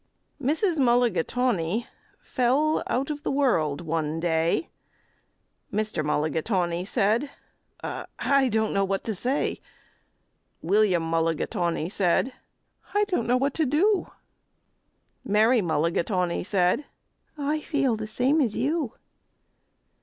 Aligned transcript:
Mrs. 0.41 0.79
Mulligatawny 0.79 1.85
fell 2.17 2.81
out 2.87 3.11
of 3.11 3.21
the 3.21 3.29
world 3.29 3.81
one 3.81 4.19
day. 4.19 4.67
Mr. 5.71 6.03
Mulligatawny 6.03 6.85
said, 6.85 7.29
"I 7.83 8.49
don't 8.49 8.73
know 8.73 8.83
what 8.83 9.03
to 9.03 9.13
say." 9.13 9.61
William 10.63 11.03
Mulligatawny 11.03 11.87
said, 11.87 12.33
"I 12.95 13.03
don't 13.03 13.27
know 13.27 13.37
what 13.37 13.53
to 13.53 13.65
do." 13.67 14.09
Mary 15.23 15.61
Mulligatawny 15.61 16.43
said, 16.45 16.85
"I 17.37 17.59
feel 17.61 17.95
the 17.95 18.07
same 18.07 18.41
as 18.41 18.57
you." 18.57 18.93